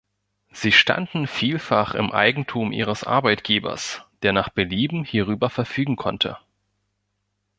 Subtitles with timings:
[0.51, 6.39] Sie standen vielfach im Eigentum ihres Arbeitgebers, der nach Belieben hierüber verfügen konnte.